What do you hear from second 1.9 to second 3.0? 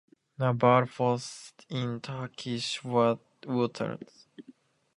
Turkish